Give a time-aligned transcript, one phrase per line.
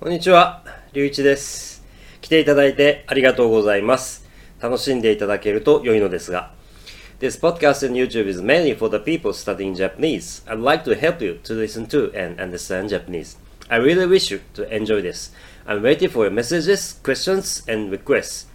[0.00, 1.82] こんにちは、りゅういちです。
[2.20, 4.26] 来ていただいてありがとうございます。
[4.60, 6.52] 楽しんでいただけると良いのですが。
[7.20, 10.42] This podcast and YouTube is mainly for the people studying Japanese.
[10.46, 13.38] I'd like to help you to listen to and understand Japanese.
[13.68, 15.32] I really wish you to enjoy this.
[15.66, 18.46] I'm waiting for your messages, questions, and requests.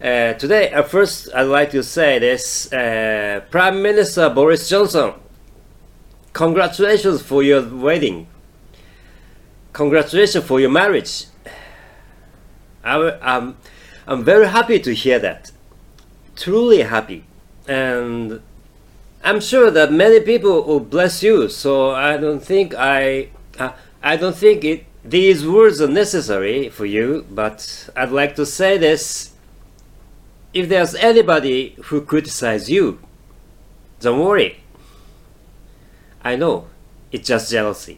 [0.00, 5.12] Uh, today, uh, first, I'd like to say this uh, Prime Minister Boris Johnson,
[6.32, 8.26] congratulations for your wedding.
[9.79, 11.27] Congratulations for your marriage.
[12.83, 13.55] I, am
[14.05, 15.53] I'm very happy to hear that.
[16.35, 17.23] Truly happy.
[17.65, 18.41] And
[19.23, 23.71] I'm sure that many people will bless you, so I don't think I uh,
[24.03, 28.77] I don't think it these words are necessary for you, but I'd like to say
[28.77, 29.31] this
[30.53, 32.99] if there's anybody who criticize you,
[34.01, 34.59] don't worry.
[36.21, 36.67] I know
[37.13, 37.97] it's just jealousy.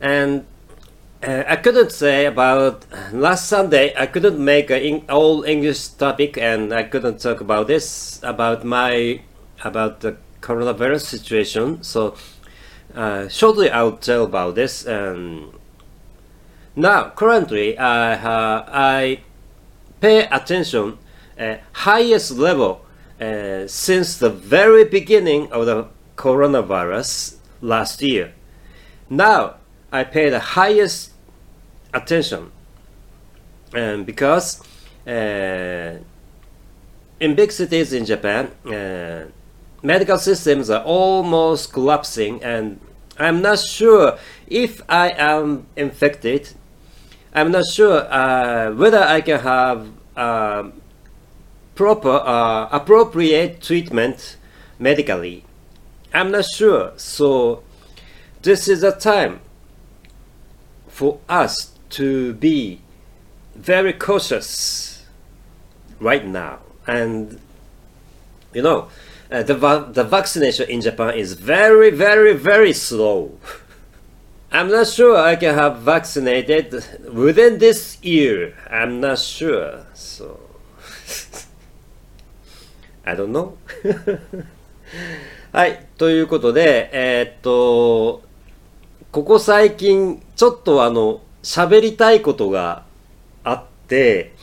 [0.00, 0.46] And
[1.22, 3.92] uh, I couldn't say about last Sunday.
[3.96, 9.20] I couldn't make an all English topic, and I couldn't talk about this about my
[9.64, 11.82] about the coronavirus situation.
[11.82, 12.14] So
[12.94, 14.86] uh, shortly, I'll tell about this.
[14.86, 15.52] And
[16.76, 19.20] now, currently, I uh, I
[20.00, 20.98] pay attention
[21.36, 22.84] at highest level
[23.20, 28.34] uh, since the very beginning of the coronavirus last year.
[29.10, 29.56] Now
[29.90, 31.12] I pay the highest
[31.94, 32.52] attention,
[33.72, 34.60] and because
[35.06, 35.98] uh,
[37.20, 39.30] in big cities in Japan, uh,
[39.82, 42.80] medical systems are almost collapsing, and
[43.18, 46.50] I'm not sure if I am infected.
[47.34, 50.70] I'm not sure uh, whether I can have uh,
[51.74, 54.36] proper, uh, appropriate treatment
[54.78, 55.44] medically.
[56.12, 56.92] I'm not sure.
[56.96, 57.62] So
[58.42, 59.40] this is a time
[60.97, 62.81] for us to be
[63.55, 65.05] very cautious
[65.99, 66.59] right now.
[66.87, 67.39] And
[68.53, 68.89] you know,
[69.31, 73.37] uh, the va- the vaccination in Japan is very, very, very slow.
[74.51, 78.53] I'm not sure I can have vaccinated within this year.
[78.69, 79.87] I'm not sure.
[79.95, 80.39] So
[83.05, 83.57] I don't know.
[85.51, 85.85] はい。
[85.97, 88.23] ということで、えーっと、
[89.10, 92.84] ここ最近、ちょっとあの、喋りたいことが
[93.42, 94.34] あって、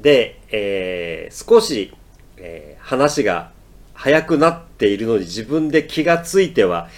[0.00, 1.94] で、えー少し、
[2.36, 3.52] えー話が
[3.94, 6.88] 早くなっているのに自分で気がついては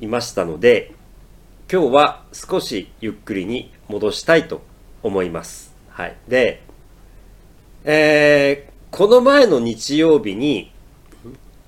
[0.00, 0.92] いましたので、
[1.70, 4.62] 今日は少しゆっくりに戻したいと
[5.02, 5.74] 思います。
[5.88, 6.16] はい。
[6.28, 6.62] で、
[7.84, 10.70] えーこの前の日曜日に、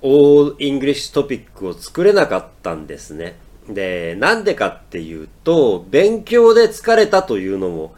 [0.01, 3.35] All English トピックを作れなかったんですね。
[3.69, 7.95] で、なんでかっていうと、勉強で疲れたというのも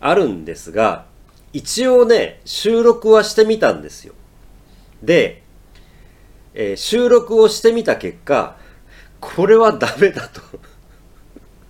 [0.00, 1.06] あるんですが、
[1.52, 4.14] 一応ね、収録はしてみたんですよ。
[5.02, 5.42] で、
[6.54, 8.56] えー収録をしてみた結果、
[9.20, 10.40] これはダメだと。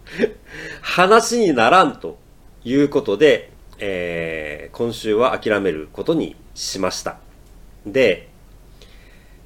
[0.82, 2.19] 話にならんと
[2.65, 7.19] いうことで、えー今週は諦めることにしました。
[7.86, 8.28] で、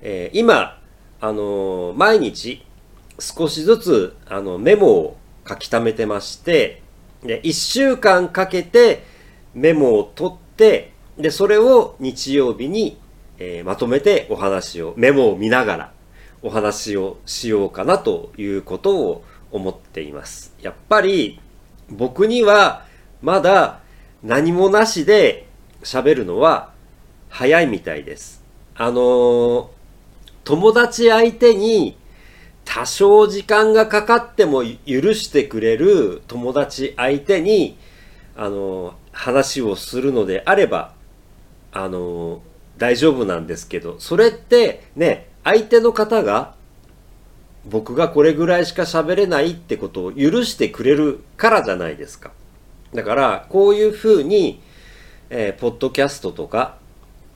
[0.02, 0.80] えー今、
[1.20, 2.64] あの毎日
[3.18, 5.16] 少しずつあのメモを
[5.48, 6.82] 書き溜めてまして、
[7.22, 9.04] で、1週間かけて
[9.54, 12.98] メモを取って、で、それを日曜日に、
[13.38, 15.92] えーまとめてお話を、メモを見ながら
[16.42, 20.54] お話をしようかなということを思っています。
[20.60, 21.40] やっぱり
[21.90, 22.84] 僕には
[23.20, 23.80] まだ
[24.22, 25.46] 何もなしで
[25.82, 26.70] 喋るのは
[27.28, 28.42] 早いみたいです。
[28.74, 29.66] あのー
[30.44, 31.96] 友達相手に
[32.64, 37.76] 多少時間がかかっても許してくれる友達相手に、
[38.36, 40.94] あの話をするのであれば、
[41.72, 42.42] あの
[42.78, 46.54] 大丈夫なんですけど、それってね、相手の方が
[47.64, 52.32] 僕がこれぐらいしか喋れないってことを許してくれるからじゃないですか。
[52.92, 54.60] だから、こういうふうに、
[55.30, 56.76] えーポッドキャストとか、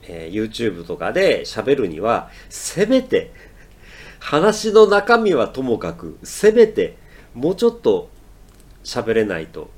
[0.03, 3.31] えー YouTube とかで喋るには、せめて、
[4.19, 6.97] 話の中身はともかく、せめて、
[7.33, 8.09] もうちょっと
[8.83, 9.69] 喋れないと。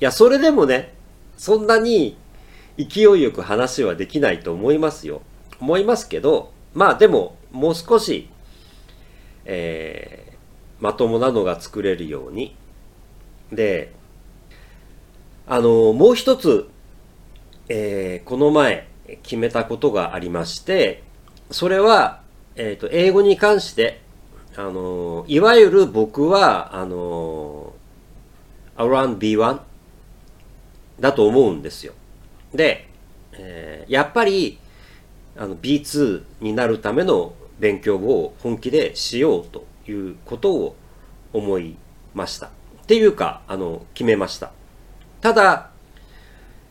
[0.00, 0.94] いや、それでもね、
[1.36, 2.16] そんなに
[2.78, 5.22] 勢いよく話はできないと思いますよ。
[5.60, 8.28] 思いますけど、まあでも、もう少し、
[9.44, 10.30] えー
[10.80, 12.56] まともなのが作れるように。
[13.52, 13.92] で、
[15.46, 16.70] あの、もう一つ、
[17.68, 18.88] えーこの前
[19.22, 21.02] 決めたことがありまして、
[21.50, 22.19] それは、
[22.56, 24.00] えっ、と、英語に関して、
[24.56, 27.72] あの、いわゆる僕は、あの、
[28.76, 29.60] around B1
[30.98, 31.92] だと思うんですよ。
[32.52, 32.88] で、
[33.32, 34.58] えーやっぱり
[35.36, 40.76] あの B2 になるための勉強を本気でしようということを
[41.32, 41.76] 思い
[42.14, 42.46] ました。
[42.46, 42.50] っ
[42.86, 44.52] ていうか、あの、決めました。
[45.20, 45.70] ただ、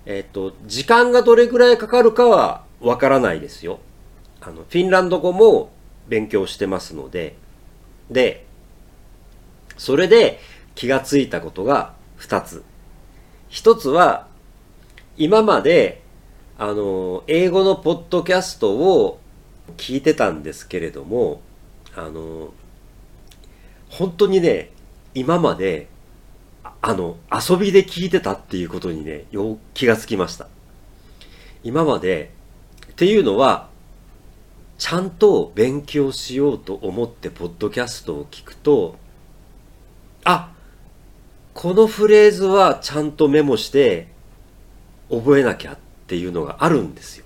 [0.06, 3.80] えっ、と、時間がどれぐらいかかるかはわからないですよ。
[4.42, 5.72] あの、フィンランド語も
[6.08, 7.36] 勉強してますので、
[8.10, 8.46] で、
[9.78, 10.40] それで
[10.76, 12.64] 気がついたことが2つ。
[13.50, 14.28] 1つは、
[15.18, 16.02] 今まで、
[16.58, 19.20] あの、英語のポッドキャストを
[19.78, 21.42] 聞いてたんですけれども、
[21.96, 22.54] あの、
[23.90, 24.72] 本当にね、
[25.16, 25.88] 今まで、
[26.82, 30.48] あの、遊びで聞いてたっていうことにね、よ気がつきました。
[31.64, 32.32] 今まで、
[32.92, 33.70] っていうのは、
[34.80, 38.96] ちゃんと勉強しようと思ってポッドキャストを聞くと、
[40.24, 40.54] あ、
[41.54, 44.08] このフレーズはちゃんとメモして
[45.12, 45.78] 覚えなきゃっ
[46.08, 47.26] ていうのがあるんですよ。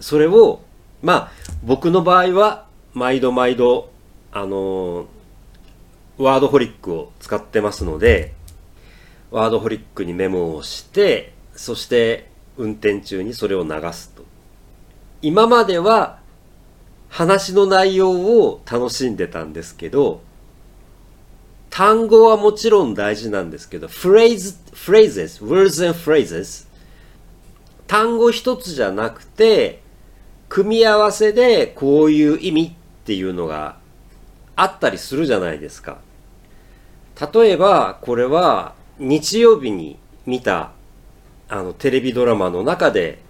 [0.00, 0.60] それを、
[1.00, 1.32] まあ、
[1.64, 3.90] 僕の場合は、毎度毎度、
[4.30, 5.06] あの
[6.18, 8.34] ワードホリックを使ってますので、
[9.30, 14.24] ワードホリックにメモをして、そして運転中にそれを流すと。
[15.22, 16.21] 今までは
[17.12, 20.22] 話の内容を楽しんでたんですけど、
[21.68, 26.66] 単語はもちろん大事なんですけど、フレーズ、フレーズ words and phrases
[27.86, 29.82] 単語一つじゃなくて、
[30.48, 32.72] 組み合わせでこういう意味っ
[33.04, 33.76] ていうのが
[34.56, 35.98] あったりするじゃないですか。
[37.34, 40.72] 例えば、これは日曜日に見た
[41.50, 43.20] あのテレビドラマの中で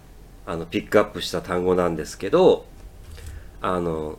[0.47, 2.65] あのピックアップした単語なんですけど、
[3.63, 4.19] あの、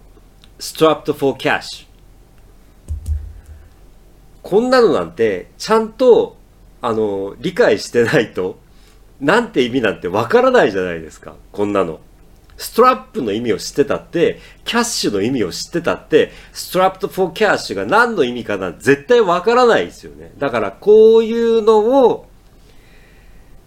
[0.57, 1.85] strapped for cash。
[4.41, 6.35] こんなのなんてちゃんと
[6.81, 8.59] あの理解してないと
[9.21, 11.35] なんて意味なんてわからないじゃないですか。
[11.51, 12.01] こんなの。
[12.57, 20.31] ストラップの意味を知ってたって、キャッシュの意味を知ってたって、ストラップ for cash が何の意味かな絶対わからないですよね。
[20.37, 22.27] だからこういうのを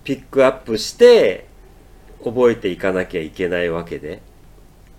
[0.04, 1.46] ピックアップして
[2.22, 4.22] 覚えていかなきゃいけないわけで、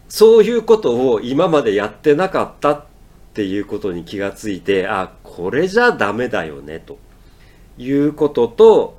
[0.09, 2.85] そういうことを今までやってなかったっ
[3.33, 6.97] ていうことに気がついて、あ、これじゃダメだよね、と
[7.77, 8.97] いうことと、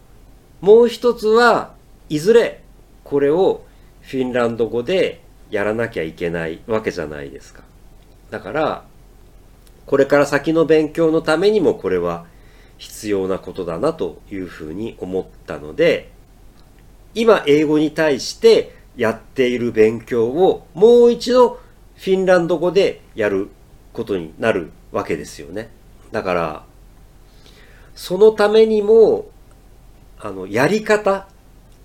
[0.61, 1.73] もう一つは
[2.09, 2.63] いずれ
[3.05, 3.63] これを
[4.03, 7.63] フィンランド語でやらなきゃいけないわけじゃないですか。
[8.31, 8.85] だから、
[9.87, 12.27] これから先の勉強のためにもこれは
[12.77, 16.11] 必要なことだなというふうに思ったので、
[17.15, 21.61] 今英語に対してやっている勉強をもう一度
[21.97, 23.49] フィンランド語でやる
[23.93, 25.71] ことになるわけですよね。
[26.13, 26.65] だから、
[27.95, 29.31] そのためにも、
[30.19, 31.29] あの、やり方、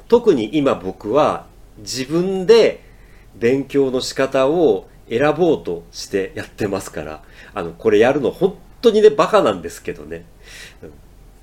[0.08, 1.46] 特に今僕は
[1.78, 2.84] 自分で
[3.36, 7.24] 勉強の仕方を選ぼうとしてやってますから、
[7.54, 10.26] あの、これやるの本当にね、バカなんですけどね。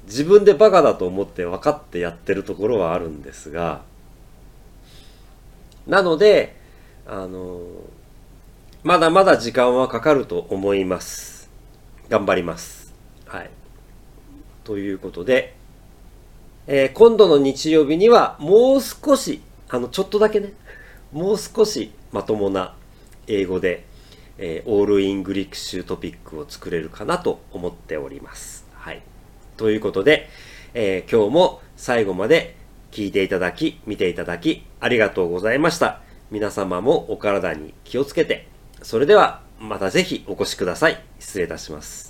[0.07, 3.83] 自分でバカだと思って分かってやってるところはあるんですが、
[5.87, 6.57] なので、
[7.07, 7.61] あの、
[8.83, 11.51] まだまだ時間はかかると思います。
[12.09, 12.95] 頑張ります。
[13.27, 13.51] はい。
[14.65, 15.55] ということで、
[16.67, 20.53] えー今度の日曜日にはもう少し、あの、ちょっとだけね、
[21.13, 22.75] もう少しまともな
[23.27, 23.85] 英語で、
[24.39, 28.67] えーオールイングリッシュトピックを作れるかなと思っております。
[28.75, 29.03] はい。
[29.57, 30.29] ということで、
[30.75, 32.57] えー今日も最後まで
[32.91, 36.01] 聞いていただき、見ていただき、ありがとうございました。
[36.31, 38.49] 皆様もお体に気をつけて、
[38.83, 41.03] それではまたぜひお越しください。
[41.19, 42.10] 失礼いたします。